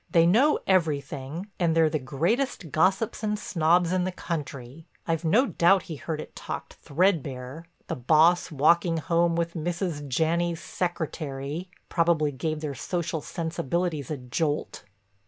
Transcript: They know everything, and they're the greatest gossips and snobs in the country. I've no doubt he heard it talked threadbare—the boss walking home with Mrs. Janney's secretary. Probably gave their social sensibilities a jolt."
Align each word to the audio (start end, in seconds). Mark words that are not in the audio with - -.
They 0.09 0.25
know 0.25 0.57
everything, 0.65 1.49
and 1.59 1.75
they're 1.75 1.87
the 1.87 1.99
greatest 1.99 2.71
gossips 2.71 3.21
and 3.21 3.37
snobs 3.37 3.93
in 3.93 4.03
the 4.03 4.11
country. 4.11 4.87
I've 5.05 5.23
no 5.23 5.45
doubt 5.45 5.83
he 5.83 5.97
heard 5.97 6.19
it 6.19 6.35
talked 6.35 6.73
threadbare—the 6.81 7.95
boss 7.95 8.51
walking 8.51 8.97
home 8.97 9.35
with 9.35 9.53
Mrs. 9.53 10.07
Janney's 10.07 10.59
secretary. 10.59 11.69
Probably 11.87 12.31
gave 12.31 12.61
their 12.61 12.73
social 12.73 13.21
sensibilities 13.21 14.09
a 14.09 14.17
jolt." 14.17 14.85